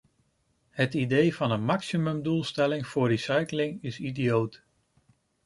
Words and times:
Het 0.69 0.93
idee 0.93 1.35
van 1.35 1.51
een 1.51 1.65
maximumdoelstelling 1.65 2.87
voor 2.87 3.07
recycling 3.09 3.83
is 3.83 3.99
idioot. 3.99 4.63